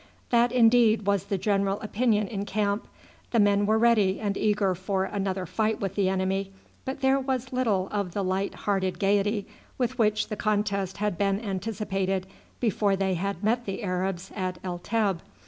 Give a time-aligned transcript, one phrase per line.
[0.31, 2.87] That, indeed, was the general opinion in camp.
[3.29, 6.51] The men were ready and eager for another fight with the enemy,
[6.85, 9.45] but there was little of the light hearted gaiety
[9.77, 12.25] with which the contest had been anticipated
[12.59, 15.19] before they had met the Arabs at El Teb.